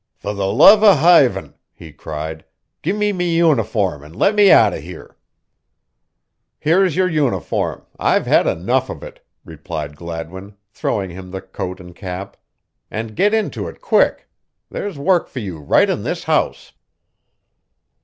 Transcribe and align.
"Fer 0.15 0.33
the 0.33 0.47
love 0.51 0.81
o' 0.81 0.95
hivin," 0.95 1.53
he 1.71 1.93
cried, 1.93 2.43
"give 2.81 2.95
me 2.95 3.13
me 3.13 3.35
uniform 3.35 4.03
and 4.03 4.15
let 4.15 4.33
me 4.33 4.51
out 4.51 4.73
o' 4.73 4.79
here." 4.79 5.15
"Here's 6.57 6.95
your 6.95 7.07
uniform; 7.07 7.85
I've 7.99 8.25
had 8.25 8.47
enough 8.47 8.89
of 8.89 9.03
it," 9.03 9.23
replied 9.45 9.95
Gladwin, 9.95 10.57
throwing 10.71 11.11
him 11.11 11.29
the 11.29 11.39
coat 11.39 11.79
and 11.79 11.95
cap, 11.95 12.35
"and 12.89 13.15
get 13.15 13.31
into 13.31 13.67
it 13.67 13.79
quick. 13.79 14.27
There's 14.71 14.97
work 14.97 15.27
for 15.27 15.37
you 15.37 15.59
right 15.59 15.87
in 15.87 16.01
this 16.01 16.23
house." 16.23 16.73